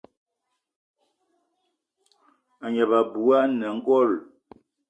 [2.63, 4.19] A gneb abui ane gold.